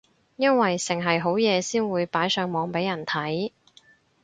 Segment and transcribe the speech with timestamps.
[0.35, 3.51] 因為剩係好嘢先會擺上網俾人睇